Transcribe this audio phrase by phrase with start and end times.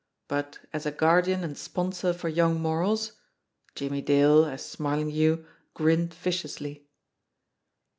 [0.27, 3.19] But as a guardian and sponsor for young morals
[3.75, 6.87] Jimmie Dale, as Smarlinghue, grinner viciously.